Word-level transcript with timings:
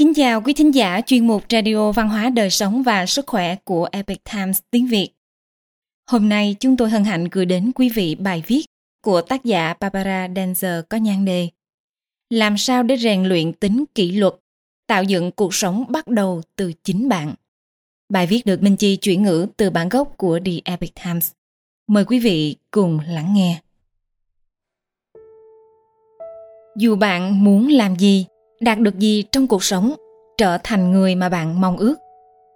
Kính 0.00 0.14
chào 0.14 0.40
quý 0.40 0.52
thính 0.52 0.74
giả 0.74 1.00
chuyên 1.06 1.26
mục 1.26 1.42
Radio 1.50 1.92
Văn 1.92 2.08
hóa 2.08 2.30
Đời 2.30 2.50
Sống 2.50 2.82
và 2.82 3.06
Sức 3.06 3.26
Khỏe 3.26 3.56
của 3.64 3.88
Epic 3.92 4.24
Times 4.32 4.60
tiếng 4.70 4.86
Việt. 4.86 5.08
Hôm 6.10 6.28
nay 6.28 6.56
chúng 6.60 6.76
tôi 6.76 6.90
hân 6.90 7.04
hạnh 7.04 7.28
gửi 7.32 7.46
đến 7.46 7.72
quý 7.74 7.88
vị 7.88 8.14
bài 8.14 8.42
viết 8.46 8.64
của 9.04 9.22
tác 9.22 9.44
giả 9.44 9.74
Barbara 9.80 10.28
Danzer 10.28 10.82
có 10.82 10.96
nhan 10.96 11.24
đề 11.24 11.48
Làm 12.30 12.58
sao 12.58 12.82
để 12.82 12.96
rèn 12.96 13.24
luyện 13.24 13.52
tính 13.52 13.84
kỷ 13.94 14.12
luật, 14.12 14.34
tạo 14.86 15.04
dựng 15.04 15.30
cuộc 15.30 15.54
sống 15.54 15.84
bắt 15.88 16.08
đầu 16.08 16.42
từ 16.56 16.72
chính 16.84 17.08
bạn. 17.08 17.34
Bài 18.08 18.26
viết 18.26 18.46
được 18.46 18.62
Minh 18.62 18.76
Chi 18.76 18.96
chuyển 18.96 19.22
ngữ 19.22 19.46
từ 19.56 19.70
bản 19.70 19.88
gốc 19.88 20.14
của 20.16 20.40
The 20.44 20.52
Epic 20.64 20.94
Times. 21.04 21.30
Mời 21.86 22.04
quý 22.04 22.18
vị 22.18 22.56
cùng 22.70 23.00
lắng 23.06 23.34
nghe. 23.34 23.60
Dù 26.76 26.96
bạn 26.96 27.44
muốn 27.44 27.68
làm 27.68 27.96
gì, 27.96 28.26
đạt 28.60 28.78
được 28.78 28.98
gì 28.98 29.24
trong 29.32 29.46
cuộc 29.46 29.64
sống, 29.64 29.94
trở 30.38 30.58
thành 30.64 30.92
người 30.92 31.14
mà 31.14 31.28
bạn 31.28 31.60
mong 31.60 31.76
ước, 31.76 31.94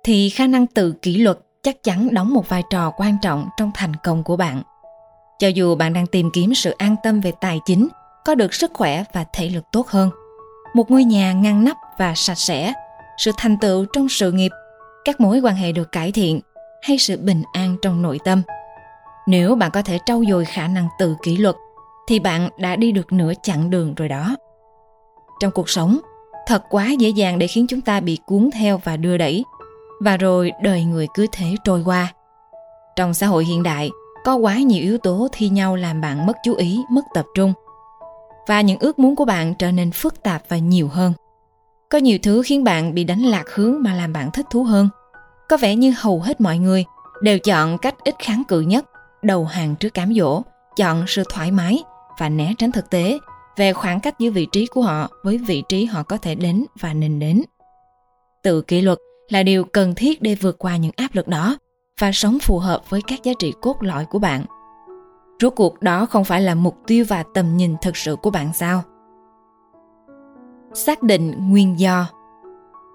thì 0.04 0.30
khả 0.30 0.46
năng 0.46 0.66
tự 0.66 0.92
kỷ 0.92 1.16
luật 1.16 1.38
chắc 1.62 1.82
chắn 1.82 2.14
đóng 2.14 2.34
một 2.34 2.48
vai 2.48 2.62
trò 2.70 2.92
quan 2.96 3.16
trọng 3.22 3.48
trong 3.56 3.70
thành 3.74 3.96
công 3.96 4.22
của 4.22 4.36
bạn. 4.36 4.62
Cho 5.38 5.48
dù 5.48 5.74
bạn 5.74 5.92
đang 5.92 6.06
tìm 6.06 6.30
kiếm 6.32 6.54
sự 6.54 6.70
an 6.78 6.96
tâm 7.02 7.20
về 7.20 7.32
tài 7.40 7.60
chính, 7.64 7.88
có 8.24 8.34
được 8.34 8.54
sức 8.54 8.70
khỏe 8.74 9.04
và 9.12 9.24
thể 9.32 9.48
lực 9.48 9.64
tốt 9.72 9.88
hơn, 9.88 10.10
một 10.74 10.90
ngôi 10.90 11.04
nhà 11.04 11.32
ngăn 11.32 11.64
nắp 11.64 11.76
và 11.98 12.12
sạch 12.16 12.38
sẽ, 12.38 12.72
sự 13.18 13.30
thành 13.36 13.58
tựu 13.58 13.86
trong 13.92 14.08
sự 14.08 14.32
nghiệp, 14.32 14.52
các 15.04 15.20
mối 15.20 15.40
quan 15.40 15.56
hệ 15.56 15.72
được 15.72 15.92
cải 15.92 16.12
thiện 16.12 16.40
hay 16.82 16.98
sự 16.98 17.16
bình 17.16 17.42
an 17.52 17.76
trong 17.82 18.02
nội 18.02 18.18
tâm. 18.24 18.42
Nếu 19.26 19.54
bạn 19.54 19.70
có 19.70 19.82
thể 19.82 19.98
trau 20.06 20.22
dồi 20.30 20.44
khả 20.44 20.68
năng 20.68 20.88
tự 20.98 21.16
kỷ 21.22 21.36
luật 21.36 21.56
thì 22.08 22.18
bạn 22.18 22.48
đã 22.58 22.76
đi 22.76 22.92
được 22.92 23.12
nửa 23.12 23.32
chặng 23.42 23.70
đường 23.70 23.94
rồi 23.94 24.08
đó 24.08 24.36
trong 25.40 25.50
cuộc 25.50 25.70
sống. 25.70 25.98
Thật 26.46 26.62
quá 26.70 26.90
dễ 26.90 27.08
dàng 27.08 27.38
để 27.38 27.46
khiến 27.46 27.66
chúng 27.66 27.80
ta 27.80 28.00
bị 28.00 28.18
cuốn 28.26 28.50
theo 28.54 28.80
và 28.84 28.96
đưa 28.96 29.16
đẩy. 29.16 29.44
Và 30.00 30.16
rồi 30.16 30.52
đời 30.62 30.84
người 30.84 31.06
cứ 31.14 31.26
thế 31.32 31.54
trôi 31.64 31.82
qua. 31.84 32.12
Trong 32.96 33.14
xã 33.14 33.26
hội 33.26 33.44
hiện 33.44 33.62
đại, 33.62 33.90
có 34.24 34.34
quá 34.34 34.58
nhiều 34.58 34.82
yếu 34.82 34.98
tố 34.98 35.28
thi 35.32 35.48
nhau 35.48 35.76
làm 35.76 36.00
bạn 36.00 36.26
mất 36.26 36.36
chú 36.44 36.54
ý, 36.54 36.80
mất 36.90 37.02
tập 37.14 37.24
trung. 37.34 37.52
Và 38.46 38.60
những 38.60 38.78
ước 38.78 38.98
muốn 38.98 39.16
của 39.16 39.24
bạn 39.24 39.54
trở 39.54 39.72
nên 39.72 39.90
phức 39.90 40.22
tạp 40.22 40.42
và 40.48 40.58
nhiều 40.58 40.88
hơn. 40.88 41.12
Có 41.90 41.98
nhiều 41.98 42.18
thứ 42.22 42.42
khiến 42.44 42.64
bạn 42.64 42.94
bị 42.94 43.04
đánh 43.04 43.22
lạc 43.22 43.44
hướng 43.54 43.76
mà 43.80 43.94
làm 43.94 44.12
bạn 44.12 44.30
thích 44.30 44.46
thú 44.50 44.62
hơn. 44.62 44.88
Có 45.48 45.56
vẻ 45.56 45.76
như 45.76 45.94
hầu 45.96 46.20
hết 46.20 46.40
mọi 46.40 46.58
người 46.58 46.84
đều 47.22 47.38
chọn 47.38 47.78
cách 47.78 47.94
ít 48.04 48.14
kháng 48.18 48.42
cự 48.48 48.60
nhất, 48.60 48.84
đầu 49.22 49.44
hàng 49.44 49.74
trước 49.76 49.94
cám 49.94 50.14
dỗ, 50.14 50.42
chọn 50.76 51.04
sự 51.06 51.22
thoải 51.28 51.50
mái 51.50 51.82
và 52.18 52.28
né 52.28 52.52
tránh 52.58 52.72
thực 52.72 52.90
tế 52.90 53.18
về 53.56 53.72
khoảng 53.72 54.00
cách 54.00 54.18
giữa 54.18 54.30
vị 54.30 54.46
trí 54.52 54.66
của 54.66 54.82
họ 54.82 55.08
với 55.22 55.38
vị 55.38 55.62
trí 55.68 55.84
họ 55.84 56.02
có 56.02 56.16
thể 56.16 56.34
đến 56.34 56.64
và 56.80 56.94
nên 56.94 57.18
đến. 57.18 57.42
Tự 58.42 58.60
kỷ 58.60 58.80
luật 58.80 58.98
là 59.28 59.42
điều 59.42 59.64
cần 59.64 59.94
thiết 59.94 60.22
để 60.22 60.34
vượt 60.34 60.58
qua 60.58 60.76
những 60.76 60.92
áp 60.96 61.08
lực 61.12 61.28
đó 61.28 61.56
và 62.00 62.12
sống 62.12 62.38
phù 62.42 62.58
hợp 62.58 62.90
với 62.90 63.02
các 63.06 63.22
giá 63.22 63.32
trị 63.38 63.52
cốt 63.60 63.76
lõi 63.80 64.04
của 64.04 64.18
bạn. 64.18 64.44
Rốt 65.40 65.52
cuộc 65.56 65.82
đó 65.82 66.06
không 66.06 66.24
phải 66.24 66.42
là 66.42 66.54
mục 66.54 66.76
tiêu 66.86 67.04
và 67.08 67.24
tầm 67.34 67.56
nhìn 67.56 67.76
thực 67.82 67.96
sự 67.96 68.16
của 68.16 68.30
bạn 68.30 68.52
sao? 68.54 68.82
Xác 70.74 71.02
định 71.02 71.50
nguyên 71.50 71.78
do 71.78 72.06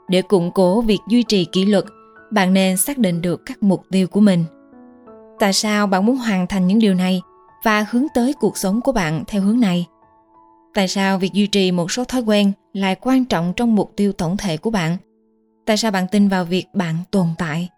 Để 0.08 0.22
củng 0.22 0.52
cố 0.52 0.82
việc 0.82 1.00
duy 1.08 1.24
trì 1.24 1.46
kỷ 1.46 1.66
luật, 1.66 1.86
bạn 2.32 2.54
nên 2.54 2.78
xác 2.78 2.98
định 2.98 3.22
được 3.22 3.42
các 3.46 3.64
mục 3.64 3.84
tiêu 3.92 4.08
của 4.08 4.20
mình. 4.20 4.46
Tại 5.40 5.54
sao 5.54 5.88
bạn 5.88 6.06
muốn 6.06 6.18
hoàn 6.18 6.48
thành 6.48 6.68
những 6.68 6.80
điều 6.80 6.94
này 6.94 7.22
và 7.64 7.86
hướng 7.92 8.06
tới 8.14 8.34
cuộc 8.40 8.58
sống 8.58 8.82
của 8.82 8.92
bạn 8.92 9.24
theo 9.28 9.42
hướng 9.42 9.60
này 9.60 9.88
tại 10.74 10.88
sao 10.88 11.18
việc 11.18 11.34
duy 11.34 11.48
trì 11.48 11.72
một 11.72 11.92
số 11.92 12.04
thói 12.04 12.22
quen 12.22 12.52
lại 12.74 12.96
quan 13.02 13.26
trọng 13.26 13.54
trong 13.56 13.76
mục 13.76 13.92
tiêu 13.96 14.14
tổng 14.14 14.38
thể 14.38 14.58
của 14.58 14.70
bạn? 14.70 14.98
Tại 15.66 15.78
sao 15.78 15.92
bạn 15.92 16.08
tin 16.12 16.28
vào 16.28 16.46
việc 16.46 16.66
bạn 16.74 16.96
tồn 17.12 17.28
tại? 17.38 17.70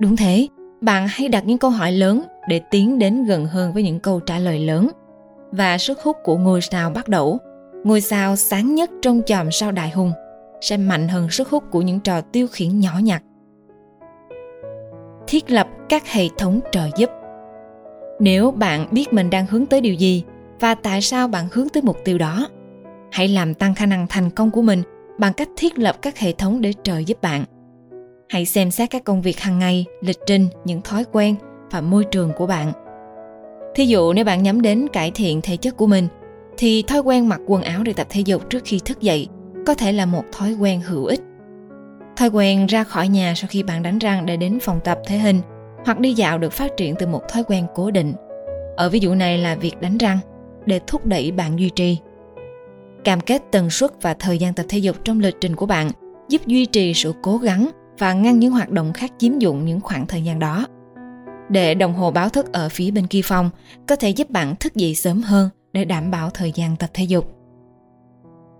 Đúng 0.00 0.16
thế, 0.16 0.48
bạn 0.80 1.06
hãy 1.10 1.28
đặt 1.28 1.46
những 1.46 1.58
câu 1.58 1.70
hỏi 1.70 1.92
lớn 1.92 2.22
để 2.48 2.60
tiến 2.70 2.98
đến 2.98 3.24
gần 3.24 3.46
hơn 3.46 3.72
với 3.72 3.82
những 3.82 4.00
câu 4.00 4.20
trả 4.20 4.38
lời 4.38 4.58
lớn. 4.58 4.88
Và 5.52 5.78
sức 5.78 6.00
hút 6.02 6.16
của 6.24 6.36
ngôi 6.36 6.60
sao 6.60 6.90
bắt 6.90 7.08
đầu. 7.08 7.38
Ngôi 7.84 8.00
sao 8.00 8.36
sáng 8.36 8.74
nhất 8.74 8.90
trong 9.02 9.22
chòm 9.26 9.50
sao 9.50 9.72
đại 9.72 9.90
hùng 9.90 10.12
sẽ 10.60 10.76
mạnh 10.76 11.08
hơn 11.08 11.30
sức 11.30 11.48
hút 11.48 11.64
của 11.70 11.82
những 11.82 12.00
trò 12.00 12.20
tiêu 12.20 12.46
khiển 12.52 12.80
nhỏ 12.80 12.98
nhặt. 13.02 13.22
Thiết 15.26 15.50
lập 15.50 15.68
các 15.88 16.08
hệ 16.08 16.24
thống 16.38 16.60
trợ 16.72 16.88
giúp. 16.96 17.10
Nếu 18.20 18.50
bạn 18.50 18.88
biết 18.90 19.12
mình 19.12 19.30
đang 19.30 19.46
hướng 19.46 19.66
tới 19.66 19.80
điều 19.80 19.94
gì 19.94 20.24
và 20.60 20.74
tại 20.74 21.00
sao 21.00 21.28
bạn 21.28 21.48
hướng 21.52 21.68
tới 21.68 21.82
mục 21.82 21.96
tiêu 22.04 22.18
đó? 22.18 22.48
Hãy 23.12 23.28
làm 23.28 23.54
tăng 23.54 23.74
khả 23.74 23.86
năng 23.86 24.06
thành 24.06 24.30
công 24.30 24.50
của 24.50 24.62
mình 24.62 24.82
bằng 25.18 25.32
cách 25.32 25.48
thiết 25.56 25.78
lập 25.78 25.96
các 26.02 26.18
hệ 26.18 26.32
thống 26.32 26.60
để 26.60 26.72
trợ 26.82 26.98
giúp 26.98 27.22
bạn. 27.22 27.44
Hãy 28.28 28.44
xem 28.46 28.70
xét 28.70 28.90
các 28.90 29.04
công 29.04 29.22
việc 29.22 29.40
hàng 29.40 29.58
ngày, 29.58 29.86
lịch 30.00 30.18
trình, 30.26 30.48
những 30.64 30.82
thói 30.82 31.04
quen 31.12 31.34
và 31.70 31.80
môi 31.80 32.04
trường 32.04 32.32
của 32.36 32.46
bạn. 32.46 32.72
Thí 33.74 33.86
dụ 33.86 34.12
nếu 34.12 34.24
bạn 34.24 34.42
nhắm 34.42 34.62
đến 34.62 34.86
cải 34.92 35.10
thiện 35.10 35.40
thể 35.40 35.56
chất 35.56 35.76
của 35.76 35.86
mình, 35.86 36.08
thì 36.56 36.82
thói 36.82 37.00
quen 37.00 37.28
mặc 37.28 37.40
quần 37.46 37.62
áo 37.62 37.82
để 37.82 37.92
tập 37.92 38.06
thể 38.10 38.20
dục 38.20 38.50
trước 38.50 38.62
khi 38.64 38.80
thức 38.84 39.00
dậy 39.00 39.28
có 39.66 39.74
thể 39.74 39.92
là 39.92 40.06
một 40.06 40.24
thói 40.32 40.52
quen 40.60 40.80
hữu 40.80 41.04
ích. 41.04 41.20
Thói 42.16 42.28
quen 42.28 42.66
ra 42.66 42.84
khỏi 42.84 43.08
nhà 43.08 43.32
sau 43.36 43.48
khi 43.48 43.62
bạn 43.62 43.82
đánh 43.82 43.98
răng 43.98 44.26
để 44.26 44.36
đến 44.36 44.58
phòng 44.62 44.80
tập 44.84 44.98
thể 45.06 45.18
hình 45.18 45.40
hoặc 45.84 46.00
đi 46.00 46.12
dạo 46.14 46.38
được 46.38 46.52
phát 46.52 46.76
triển 46.76 46.94
từ 46.98 47.06
một 47.06 47.22
thói 47.28 47.44
quen 47.44 47.66
cố 47.74 47.90
định. 47.90 48.14
Ở 48.76 48.88
ví 48.88 48.98
dụ 48.98 49.14
này 49.14 49.38
là 49.38 49.54
việc 49.54 49.80
đánh 49.80 49.98
răng 49.98 50.18
để 50.68 50.80
thúc 50.86 51.06
đẩy 51.06 51.32
bạn 51.32 51.58
duy 51.58 51.70
trì. 51.70 51.98
Cam 53.04 53.20
kết 53.20 53.42
tần 53.52 53.70
suất 53.70 54.02
và 54.02 54.14
thời 54.14 54.38
gian 54.38 54.54
tập 54.54 54.66
thể 54.68 54.78
dục 54.78 54.96
trong 55.04 55.20
lịch 55.20 55.36
trình 55.40 55.56
của 55.56 55.66
bạn 55.66 55.90
giúp 56.28 56.46
duy 56.46 56.66
trì 56.66 56.94
sự 56.94 57.14
cố 57.22 57.36
gắng 57.36 57.70
và 57.98 58.12
ngăn 58.12 58.38
những 58.38 58.52
hoạt 58.52 58.70
động 58.70 58.92
khác 58.92 59.12
chiếm 59.18 59.38
dụng 59.38 59.64
những 59.64 59.80
khoảng 59.80 60.06
thời 60.06 60.22
gian 60.22 60.38
đó. 60.38 60.66
Để 61.48 61.74
đồng 61.74 61.94
hồ 61.94 62.10
báo 62.10 62.28
thức 62.28 62.52
ở 62.52 62.68
phía 62.68 62.90
bên 62.90 63.06
kia 63.06 63.20
phòng 63.24 63.50
có 63.86 63.96
thể 63.96 64.10
giúp 64.10 64.30
bạn 64.30 64.56
thức 64.56 64.74
dậy 64.74 64.94
sớm 64.94 65.22
hơn 65.22 65.48
để 65.72 65.84
đảm 65.84 66.10
bảo 66.10 66.30
thời 66.30 66.52
gian 66.54 66.76
tập 66.76 66.90
thể 66.94 67.04
dục. 67.04 67.34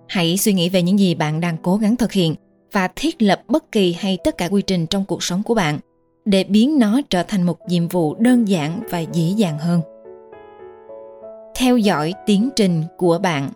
Hãy 0.09 0.37
suy 0.37 0.53
nghĩ 0.53 0.69
về 0.69 0.83
những 0.83 0.99
gì 0.99 1.15
bạn 1.15 1.41
đang 1.41 1.57
cố 1.63 1.77
gắng 1.77 1.97
thực 1.97 2.13
hiện 2.13 2.35
và 2.73 2.89
thiết 2.97 3.23
lập 3.23 3.43
bất 3.49 3.73
kỳ 3.73 3.93
hay 3.93 4.19
tất 4.25 4.39
cả 4.39 4.49
quy 4.49 4.63
trình 4.63 4.87
trong 4.87 5.05
cuộc 5.05 5.23
sống 5.23 5.43
của 5.43 5.55
bạn 5.55 5.79
để 6.25 6.45
biến 6.45 6.79
nó 6.79 7.01
trở 7.11 7.23
thành 7.23 7.43
một 7.43 7.59
nhiệm 7.69 7.89
vụ 7.89 8.15
đơn 8.15 8.49
giản 8.49 8.83
và 8.91 8.99
dễ 8.99 9.33
dàng 9.37 9.59
hơn 9.59 9.81
theo 11.59 11.77
dõi 11.77 12.15
tiến 12.27 12.51
trình 12.57 12.83
của 12.97 13.19
bạn. 13.19 13.51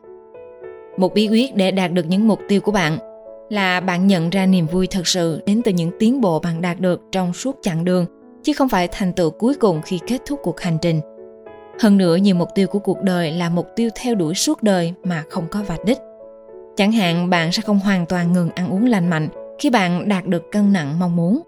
Một 0.97 1.15
bí 1.15 1.29
quyết 1.29 1.57
để 1.57 1.71
đạt 1.71 1.93
được 1.93 2.07
những 2.09 2.29
mục 2.29 2.41
tiêu 2.49 2.61
của 2.61 2.73
bạn 2.73 2.99
là 3.49 3.81
bạn 3.81 4.07
nhận 4.07 4.31
ra 4.31 4.47
niềm 4.47 4.67
vui 4.67 4.87
thật 4.87 5.07
sự 5.07 5.43
đến 5.47 5.63
từ 5.65 5.73
những 5.73 5.91
tiến 5.99 6.21
bộ 6.21 6.39
bạn 6.39 6.63
đạt 6.63 6.81
được 6.81 7.01
trong 7.13 7.33
suốt 7.33 7.59
chặng 7.63 7.85
đường, 7.85 8.07
chứ 8.43 8.53
không 8.53 8.69
phải 8.69 8.89
thành 8.89 9.13
tựu 9.13 9.31
cuối 9.31 9.55
cùng 9.55 9.83
khi 9.83 9.99
kết 10.07 10.19
thúc 10.27 10.41
cuộc 10.43 10.61
hành 10.61 10.79
trình. 10.83 11.01
Hơn 11.81 11.99
nữa, 11.99 12.17
nhiều 12.17 12.35
mục 12.35 12.49
tiêu 12.55 12.67
của 12.67 12.79
cuộc 12.79 13.03
đời 13.03 13.33
là 13.33 13.49
mục 13.49 13.67
tiêu 13.77 13.91
theo 13.95 14.15
đuổi 14.15 14.35
suốt 14.35 14.63
đời 14.63 14.95
mà 15.05 15.25
không 15.31 15.47
có 15.51 15.63
vạch 15.63 15.85
đích. 15.85 15.99
Chẳng 16.77 16.93
hạn, 16.93 17.31
bạn 17.31 17.53
sẽ 17.53 17.63
không 17.63 17.79
hoàn 17.79 18.07
toàn 18.07 18.33
ngừng 18.33 18.51
ăn 18.51 18.71
uống 18.71 18.87
lành 18.87 19.11
mạnh 19.11 19.29
khi 19.59 19.71
bạn 19.71 20.09
đạt 20.09 20.27
được 20.27 20.53
cân 20.53 20.73
nặng 20.73 20.99
mong 20.99 21.17
muốn. 21.17 21.41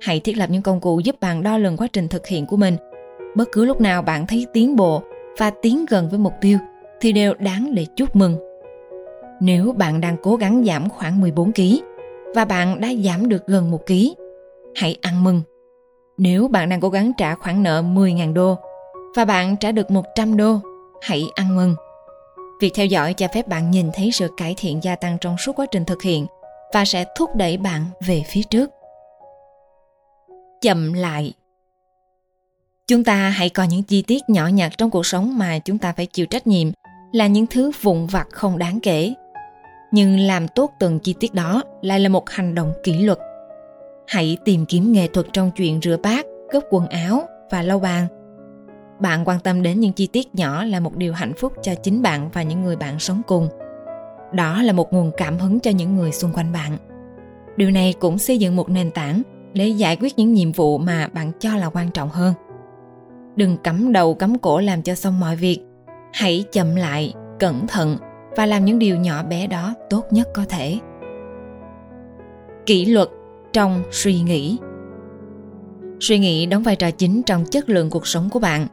Hãy 0.00 0.20
thiết 0.20 0.36
lập 0.36 0.50
những 0.50 0.62
công 0.62 0.80
cụ 0.80 1.00
giúp 1.00 1.20
bạn 1.20 1.42
đo 1.42 1.58
lường 1.58 1.76
quá 1.76 1.86
trình 1.92 2.08
thực 2.08 2.26
hiện 2.26 2.46
của 2.46 2.56
mình. 2.56 2.76
Bất 3.36 3.48
cứ 3.52 3.64
lúc 3.64 3.80
nào 3.80 4.02
bạn 4.02 4.26
thấy 4.26 4.46
tiến 4.52 4.76
bộ 4.76 5.02
và 5.38 5.50
tiến 5.62 5.86
gần 5.88 6.08
với 6.08 6.18
mục 6.18 6.32
tiêu 6.40 6.58
thì 7.00 7.12
đều 7.12 7.34
đáng 7.34 7.74
để 7.74 7.86
chúc 7.96 8.16
mừng. 8.16 8.36
Nếu 9.40 9.72
bạn 9.72 10.00
đang 10.00 10.16
cố 10.22 10.36
gắng 10.36 10.64
giảm 10.66 10.88
khoảng 10.88 11.20
14 11.20 11.52
kg 11.52 11.62
và 12.34 12.44
bạn 12.44 12.80
đã 12.80 12.88
giảm 13.04 13.28
được 13.28 13.46
gần 13.46 13.70
1 13.70 13.86
kg, 13.86 13.92
hãy 14.74 14.96
ăn 15.02 15.24
mừng. 15.24 15.42
Nếu 16.16 16.48
bạn 16.48 16.68
đang 16.68 16.80
cố 16.80 16.88
gắng 16.88 17.12
trả 17.18 17.34
khoản 17.34 17.62
nợ 17.62 17.82
10.000 17.82 18.32
đô 18.32 18.56
và 19.16 19.24
bạn 19.24 19.56
trả 19.56 19.72
được 19.72 19.90
100 19.90 20.36
đô, 20.36 20.58
hãy 21.02 21.22
ăn 21.34 21.56
mừng. 21.56 21.74
Việc 22.60 22.72
theo 22.74 22.86
dõi 22.86 23.14
cho 23.14 23.26
phép 23.34 23.48
bạn 23.48 23.70
nhìn 23.70 23.90
thấy 23.94 24.10
sự 24.12 24.28
cải 24.36 24.54
thiện 24.58 24.80
gia 24.82 24.96
tăng 24.96 25.18
trong 25.20 25.36
suốt 25.38 25.52
quá 25.56 25.66
trình 25.70 25.84
thực 25.84 26.02
hiện 26.02 26.26
và 26.72 26.84
sẽ 26.84 27.04
thúc 27.16 27.30
đẩy 27.36 27.56
bạn 27.56 27.84
về 28.06 28.22
phía 28.26 28.42
trước 28.42 28.70
chậm 30.64 30.92
lại 30.92 31.32
chúng 32.88 33.04
ta 33.04 33.28
hãy 33.28 33.48
coi 33.48 33.66
những 33.66 33.82
chi 33.82 34.02
tiết 34.02 34.22
nhỏ 34.28 34.46
nhặt 34.46 34.72
trong 34.78 34.90
cuộc 34.90 35.06
sống 35.06 35.38
mà 35.38 35.58
chúng 35.58 35.78
ta 35.78 35.92
phải 35.92 36.06
chịu 36.06 36.26
trách 36.26 36.46
nhiệm 36.46 36.68
là 37.12 37.26
những 37.26 37.46
thứ 37.46 37.70
vụn 37.82 38.06
vặt 38.06 38.28
không 38.30 38.58
đáng 38.58 38.80
kể. 38.80 39.14
Nhưng 39.92 40.18
làm 40.18 40.48
tốt 40.48 40.70
từng 40.78 40.98
chi 40.98 41.14
tiết 41.20 41.34
đó 41.34 41.62
lại 41.82 42.00
là 42.00 42.08
một 42.08 42.30
hành 42.30 42.54
động 42.54 42.72
kỷ 42.82 42.98
luật. 42.98 43.18
Hãy 44.06 44.36
tìm 44.44 44.66
kiếm 44.66 44.92
nghệ 44.92 45.06
thuật 45.06 45.26
trong 45.32 45.50
chuyện 45.50 45.80
rửa 45.82 45.96
bát 46.02 46.26
gấp 46.52 46.60
quần 46.70 46.86
áo 46.86 47.22
và 47.50 47.62
lau 47.62 47.80
bàn. 47.80 48.06
Bạn 49.00 49.28
quan 49.28 49.40
tâm 49.40 49.62
đến 49.62 49.80
những 49.80 49.92
chi 49.92 50.06
tiết 50.06 50.34
nhỏ 50.34 50.64
là 50.64 50.80
một 50.80 50.96
điều 50.96 51.12
hạnh 51.12 51.32
phúc 51.38 51.52
cho 51.62 51.74
chính 51.74 52.02
bạn 52.02 52.30
và 52.32 52.42
những 52.42 52.62
người 52.62 52.76
bạn 52.76 52.98
sống 52.98 53.22
cùng. 53.26 53.48
Đó 54.32 54.62
là 54.62 54.72
một 54.72 54.92
nguồn 54.92 55.10
cảm 55.16 55.38
hứng 55.38 55.60
cho 55.60 55.70
những 55.70 55.96
người 55.96 56.12
xung 56.12 56.32
quanh 56.32 56.52
bạn. 56.52 56.76
Điều 57.56 57.70
này 57.70 57.94
cũng 58.00 58.18
xây 58.18 58.38
dựng 58.38 58.56
một 58.56 58.68
nền 58.68 58.90
tảng 58.90 59.22
để 59.54 59.68
giải 59.68 59.96
quyết 60.00 60.18
những 60.18 60.32
nhiệm 60.32 60.52
vụ 60.52 60.78
mà 60.78 61.08
bạn 61.12 61.32
cho 61.40 61.56
là 61.56 61.70
quan 61.72 61.90
trọng 61.90 62.08
hơn 62.08 62.34
đừng 63.36 63.56
cắm 63.56 63.92
đầu 63.92 64.14
cắm 64.14 64.38
cổ 64.38 64.60
làm 64.60 64.82
cho 64.82 64.94
xong 64.94 65.20
mọi 65.20 65.36
việc. 65.36 65.60
Hãy 66.12 66.44
chậm 66.52 66.76
lại, 66.76 67.14
cẩn 67.38 67.66
thận 67.66 67.96
và 68.36 68.46
làm 68.46 68.64
những 68.64 68.78
điều 68.78 68.96
nhỏ 68.96 69.22
bé 69.22 69.46
đó 69.46 69.74
tốt 69.90 70.04
nhất 70.10 70.28
có 70.34 70.44
thể. 70.48 70.78
Kỷ 72.66 72.84
luật 72.84 73.08
trong 73.52 73.82
suy 73.90 74.20
nghĩ. 74.20 74.58
Suy 76.00 76.18
nghĩ 76.18 76.46
đóng 76.46 76.62
vai 76.62 76.76
trò 76.76 76.90
chính 76.90 77.22
trong 77.22 77.44
chất 77.44 77.68
lượng 77.68 77.90
cuộc 77.90 78.06
sống 78.06 78.28
của 78.30 78.38
bạn. 78.38 78.66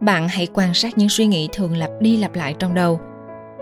Bạn 0.00 0.28
hãy 0.28 0.46
quan 0.54 0.74
sát 0.74 0.98
những 0.98 1.08
suy 1.08 1.26
nghĩ 1.26 1.48
thường 1.52 1.76
lặp 1.76 1.90
đi 2.00 2.16
lặp 2.16 2.34
lại 2.34 2.54
trong 2.58 2.74
đầu. 2.74 3.00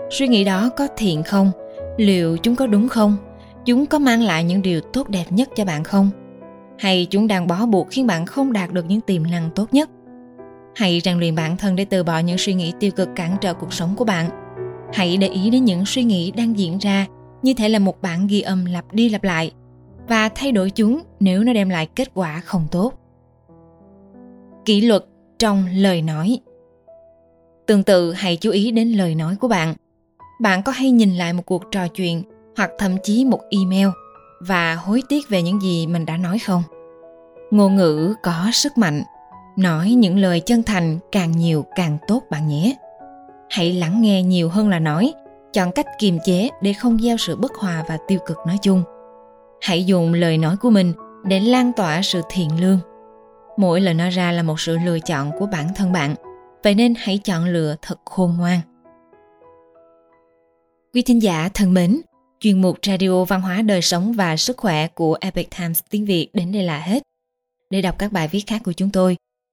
Suy 0.09 0.27
nghĩ 0.27 0.43
đó 0.43 0.69
có 0.77 0.87
thiện 0.97 1.23
không? 1.23 1.51
Liệu 1.97 2.37
chúng 2.37 2.55
có 2.55 2.67
đúng 2.67 2.89
không? 2.89 3.17
Chúng 3.65 3.85
có 3.85 3.99
mang 3.99 4.21
lại 4.21 4.43
những 4.43 4.61
điều 4.61 4.81
tốt 4.81 5.09
đẹp 5.09 5.25
nhất 5.29 5.49
cho 5.55 5.65
bạn 5.65 5.83
không? 5.83 6.09
Hay 6.77 7.07
chúng 7.09 7.27
đang 7.27 7.47
bó 7.47 7.65
buộc 7.65 7.87
khiến 7.91 8.07
bạn 8.07 8.25
không 8.25 8.53
đạt 8.53 8.71
được 8.71 8.85
những 8.85 9.01
tiềm 9.01 9.23
năng 9.23 9.49
tốt 9.55 9.73
nhất? 9.73 9.89
Hãy 10.79 11.01
rèn 11.03 11.19
luyện 11.19 11.35
bản 11.35 11.57
thân 11.57 11.75
để 11.75 11.85
từ 11.85 12.03
bỏ 12.03 12.19
những 12.19 12.37
suy 12.37 12.53
nghĩ 12.53 12.73
tiêu 12.79 12.91
cực 12.91 13.09
cản 13.15 13.37
trở 13.41 13.53
cuộc 13.53 13.73
sống 13.73 13.95
của 13.97 14.05
bạn. 14.05 14.29
Hãy 14.93 15.17
để 15.17 15.27
ý 15.27 15.49
đến 15.49 15.65
những 15.65 15.85
suy 15.85 16.03
nghĩ 16.03 16.31
đang 16.31 16.57
diễn 16.57 16.77
ra, 16.77 17.05
như 17.41 17.53
thể 17.53 17.69
là 17.69 17.79
một 17.79 18.01
bản 18.01 18.27
ghi 18.27 18.41
âm 18.41 18.65
lặp 18.65 18.93
đi 18.93 19.09
lặp 19.09 19.23
lại, 19.23 19.51
và 20.07 20.29
thay 20.29 20.51
đổi 20.51 20.69
chúng 20.69 21.01
nếu 21.19 21.43
nó 21.43 21.53
đem 21.53 21.69
lại 21.69 21.87
kết 21.95 22.11
quả 22.13 22.41
không 22.45 22.67
tốt. 22.71 22.93
Kỷ 24.65 24.81
luật 24.81 25.05
trong 25.39 25.65
lời 25.73 26.01
nói. 26.01 26.39
Tương 27.67 27.83
tự, 27.83 28.11
hãy 28.11 28.37
chú 28.37 28.51
ý 28.51 28.71
đến 28.71 28.91
lời 28.91 29.15
nói 29.15 29.35
của 29.35 29.47
bạn. 29.47 29.75
Bạn 30.41 30.63
có 30.63 30.71
hay 30.71 30.91
nhìn 30.91 31.15
lại 31.15 31.33
một 31.33 31.43
cuộc 31.45 31.63
trò 31.71 31.87
chuyện 31.87 32.23
hoặc 32.57 32.71
thậm 32.77 32.95
chí 33.03 33.25
một 33.25 33.39
email 33.49 33.87
và 34.41 34.75
hối 34.75 35.03
tiếc 35.09 35.29
về 35.29 35.41
những 35.41 35.61
gì 35.61 35.87
mình 35.87 36.05
đã 36.05 36.17
nói 36.17 36.39
không? 36.39 36.63
Ngôn 37.51 37.75
ngữ 37.75 38.13
có 38.23 38.49
sức 38.53 38.77
mạnh 38.77 39.03
nói 39.59 39.91
những 39.91 40.17
lời 40.17 40.39
chân 40.39 40.63
thành 40.63 40.99
càng 41.11 41.31
nhiều 41.31 41.65
càng 41.75 41.97
tốt 42.07 42.23
bạn 42.29 42.47
nhé. 42.47 42.75
Hãy 43.49 43.73
lắng 43.73 44.01
nghe 44.01 44.23
nhiều 44.23 44.49
hơn 44.49 44.69
là 44.69 44.79
nói, 44.79 45.13
chọn 45.53 45.71
cách 45.71 45.85
kiềm 45.99 46.17
chế 46.25 46.49
để 46.61 46.73
không 46.73 46.99
gieo 46.99 47.17
sự 47.17 47.35
bất 47.35 47.51
hòa 47.55 47.85
và 47.87 47.97
tiêu 48.07 48.19
cực 48.25 48.37
nói 48.47 48.57
chung. 48.61 48.83
Hãy 49.61 49.85
dùng 49.85 50.13
lời 50.13 50.37
nói 50.37 50.57
của 50.57 50.69
mình 50.69 50.93
để 51.25 51.39
lan 51.39 51.71
tỏa 51.73 52.01
sự 52.01 52.21
thiện 52.29 52.61
lương. 52.61 52.79
Mỗi 53.57 53.81
lời 53.81 53.93
nói 53.93 54.09
ra 54.09 54.31
là 54.31 54.43
một 54.43 54.59
sự 54.59 54.77
lựa 54.85 54.99
chọn 54.99 55.31
của 55.39 55.45
bản 55.45 55.67
thân 55.75 55.91
bạn, 55.91 56.15
vậy 56.63 56.75
nên 56.75 56.93
hãy 56.97 57.17
chọn 57.17 57.45
lựa 57.45 57.75
thật 57.81 57.99
khôn 58.05 58.35
ngoan. 58.37 58.59
Quý 60.93 61.01
thính 61.01 61.21
giả 61.21 61.49
thân 61.53 61.73
mến, 61.73 62.01
chuyên 62.39 62.61
mục 62.61 62.77
radio 62.85 63.23
văn 63.23 63.41
hóa 63.41 63.61
đời 63.61 63.81
sống 63.81 64.13
và 64.13 64.37
sức 64.37 64.57
khỏe 64.57 64.87
của 64.87 65.17
epic 65.21 65.49
times 65.59 65.79
tiếng 65.89 66.05
việt 66.05 66.29
đến 66.33 66.51
đây 66.51 66.63
là 66.63 66.79
hết. 66.79 67.03
Để 67.69 67.81
đọc 67.81 67.95
các 67.99 68.11
bài 68.11 68.27
viết 68.27 68.43
khác 68.47 68.61
của 68.65 68.73
chúng 68.73 68.89
tôi 68.89 69.17